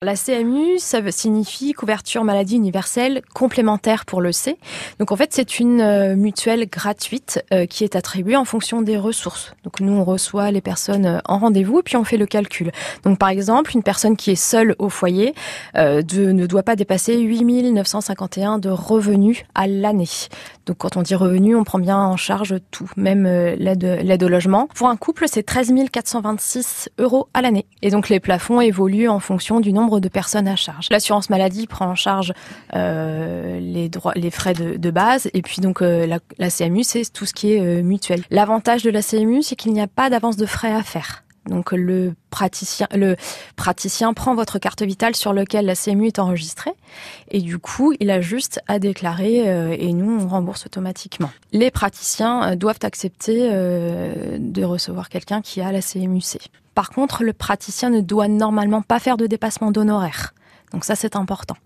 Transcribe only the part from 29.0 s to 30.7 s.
en fonction du nombre de personnes à